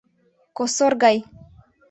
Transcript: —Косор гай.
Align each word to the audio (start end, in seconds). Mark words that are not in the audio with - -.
—Косор 0.57 0.93
гай. 1.03 1.17